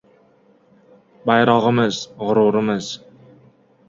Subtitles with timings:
[1.31, 1.99] Bayrog‘imiz–
[2.29, 2.89] g‘ururimiz!